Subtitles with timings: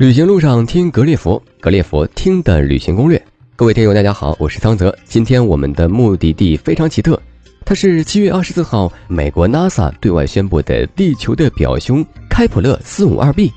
[0.00, 3.22] 旅行路上听格列佛，格列佛听的旅行攻略。
[3.54, 4.96] 各位听友，大家好，我是桑泽。
[5.04, 7.20] 今天我们的目的地非常奇特，
[7.66, 13.52] 它是七月二十四号美国 NASA 对外宣布的地球的表兄开普勒四五二 b。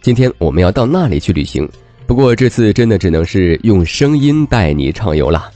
[0.00, 1.68] 今天我们要到那里去旅行，
[2.06, 5.52] 不过这次真的只能是用声音带你畅游了。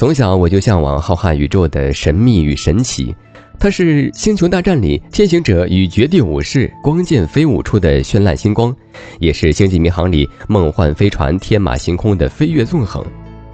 [0.00, 3.14] 从小我就向往浩瀚宇宙的神秘与神奇，
[3.58, 8.74] 它是《星球大战》里天行者与绝地武士光剑飞舞出的绚烂星光，
[9.18, 13.04] 也是《星际迷航》里梦幻飞船天马行空的飞跃纵横，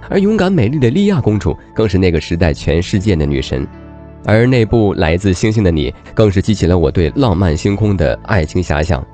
[0.09, 3.67] 而勇敢美丽的莉亚公主更是那个时代全世界的女神，
[4.23, 9.05] 而那部来自星星的你更是激起了我对浪漫星空的爱情遐想。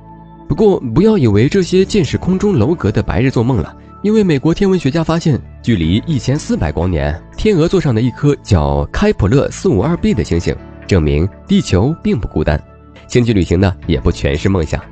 [0.47, 3.75] 不过，不要以为这些尽是空中楼阁的白日做梦了。
[4.03, 10.53] 因为美国天文学家发现，距离一千四百光年天鹅座上的一颗叫开普勒四五二 b 的星星，
[10.85, 12.61] 证明地球并不孤单，
[13.07, 14.83] 星际旅行呢也不全是梦想。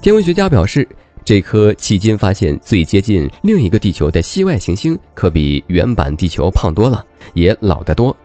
[0.00, 0.88] 天文学家表示，
[1.22, 8.16] 这颗迄今发现最接近另一个地球的系外行星，可比原版地球胖多了，也老得多。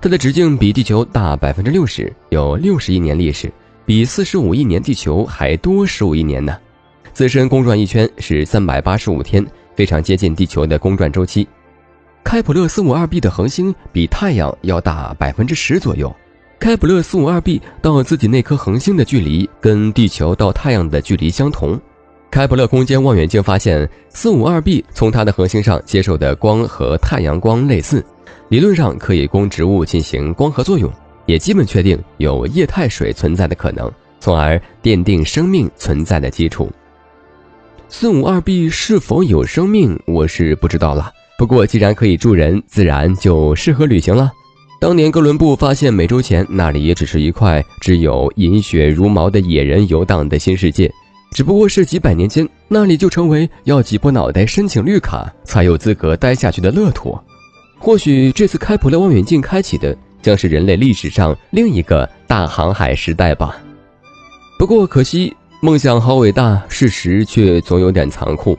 [0.00, 3.52] 它的直径比地球大百分之六十，有六十亿年历史，
[3.86, 6.58] 比四十五亿年地球还多十五亿年呢。
[7.18, 11.48] 自身公转一圈是三百八十五天，非常接近地球的公转周期。
[12.22, 16.14] 开普勒四五二 b 的恒星比太阳要大百分之十左右。
[16.60, 21.76] 开普勒四五二 b 到自己那颗恒星的距离跟地球到太阳的距离相同。
[22.30, 28.00] 开普勒空间望远镜发现，四五二 b 从它的恒星上接受的光和太阳光类似，
[28.48, 30.88] 理论上可以供植物进行光合作用，
[31.26, 36.70] 也基本确定有液态水存在的可能，从而奠定生命存在的基础。
[37.90, 41.10] 四五二 b 是否有生命，我是不知道了。
[41.38, 44.30] 不过既然可以住人，自然就适合旅行了。
[44.78, 50.90] 当年哥伦布发现美洲前，那里也只是一块只有饮血如毛的野人游荡的新世界，
[51.32, 57.18] 只不过是几百年间，那里就成为要挤破脑袋申请绿卡才有资格待下去的乐土。
[57.78, 63.56] 或许这次开普勒望远镜开启的，将是人类历史上另一个大航海时代吧。
[64.58, 65.34] 不过可惜。
[65.60, 68.56] 梦想好伟大，事实却总有点残酷。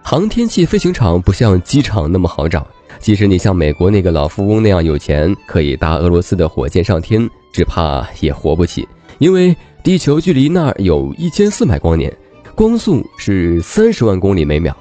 [0.00, 2.64] 航天器飞行场不像机场那么好找，
[3.00, 8.86] 即使你像美国那个老富翁那样有钱，可以搭俄罗斯的火箭上天，只怕也活不起，
[9.18, 12.16] 因为地球距离那儿有一千四百光年，
[12.54, 14.74] 光速是三十万公里每秒，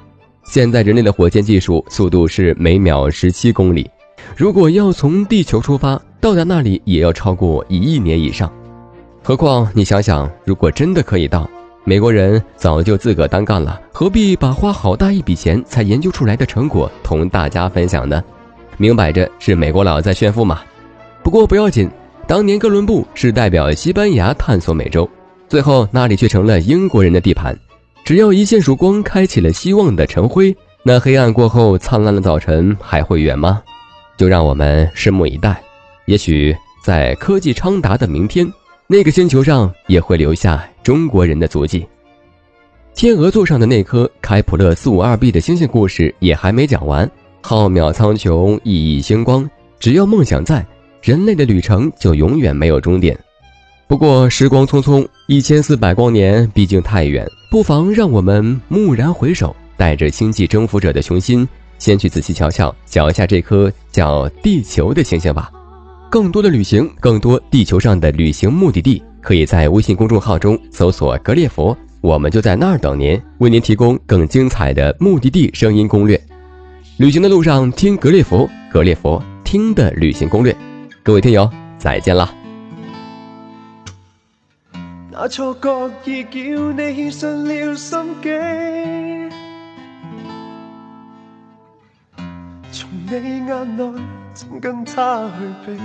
[0.43, 3.89] 现在人类的火箭技术速度是每秒十七公里，
[4.37, 8.51] 如果要从地球出发到达那里，也要超过一亿年以上。
[9.23, 11.49] 何况你想想，如果真的可以到。
[11.88, 18.23] 美国人早就自个单干了，何必把花好大一笔钱才研究出来的成果同大家分享呢？
[18.78, 20.62] 明摆着是美国佬在炫富嘛。
[21.22, 21.88] 不过不要紧，
[22.28, 25.07] 当年哥伦布是代表西班牙探索美洲，
[25.47, 27.56] 最后那里却成了英国人的地盘。
[28.03, 33.62] 只要一线曙光开启了希望的晨辉，那黑暗过后灿烂的早晨还会远吗？
[34.18, 35.62] 就让我们拭目以待。
[36.07, 38.47] 也许在科技昌达的明天。
[38.88, 41.85] 那个星球上也会留下中国人的足迹。
[42.94, 47.09] 天鹅座上的那颗开普勒四五二 b 的星星故事也还没讲完。
[47.41, 49.47] 浩渺苍穹，熠熠星光，
[49.79, 50.66] 只要梦想在，
[51.01, 53.18] 人类的旅程就永远没有终点。
[53.88, 61.47] 不过时光匆匆，一千四百光年毕竟太远，不妨让我们蓦然回首，带着星际征服者的雄心，
[61.78, 65.51] 先去仔细瞧瞧脚下这颗叫地球的星星吧。
[66.09, 76.19] 更多的旅行，更多地球上的旅行目的地，可以在微信公众号中搜索“格列佛”，我们就在那儿等您，为您提供更精彩的目的地声音攻略。
[76.97, 80.55] 旅行的路上听格列佛，格列佛听的旅行攻略。
[81.03, 82.33] 各位听友，再见了。
[87.75, 89.14] 心机。
[93.07, 93.86] 你眼内
[94.34, 95.30] 怎跟他
[95.66, 95.81] 去比？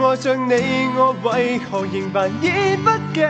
[0.00, 0.52] 爱上你，
[0.96, 3.26] 我为何仍还依不己？